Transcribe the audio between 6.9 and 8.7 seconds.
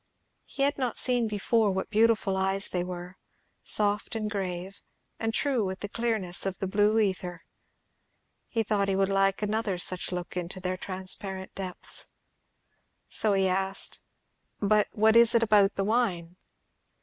ether. He